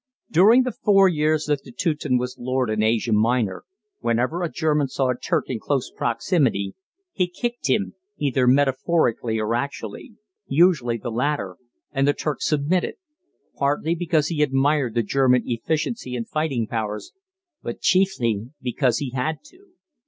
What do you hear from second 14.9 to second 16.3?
the German efficiency and